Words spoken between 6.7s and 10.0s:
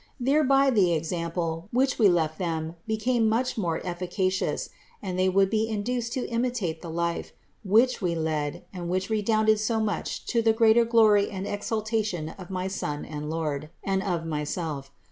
the life, which we led and which redounded so